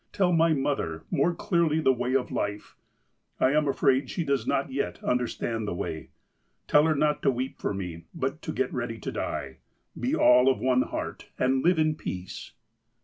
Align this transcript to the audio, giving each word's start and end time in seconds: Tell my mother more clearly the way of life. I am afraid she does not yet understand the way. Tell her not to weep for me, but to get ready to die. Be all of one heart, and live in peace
Tell 0.11 0.33
my 0.33 0.51
mother 0.51 1.03
more 1.11 1.35
clearly 1.35 1.79
the 1.79 1.93
way 1.93 2.15
of 2.15 2.31
life. 2.31 2.75
I 3.39 3.51
am 3.51 3.67
afraid 3.67 4.09
she 4.09 4.23
does 4.23 4.47
not 4.47 4.71
yet 4.71 4.97
understand 5.03 5.67
the 5.67 5.75
way. 5.75 6.09
Tell 6.67 6.85
her 6.85 6.95
not 6.95 7.21
to 7.21 7.29
weep 7.29 7.59
for 7.61 7.71
me, 7.71 8.05
but 8.11 8.41
to 8.41 8.51
get 8.51 8.73
ready 8.73 8.97
to 8.97 9.11
die. 9.11 9.57
Be 9.95 10.15
all 10.15 10.49
of 10.49 10.57
one 10.59 10.81
heart, 10.81 11.29
and 11.37 11.63
live 11.63 11.77
in 11.77 11.93
peace 11.93 12.53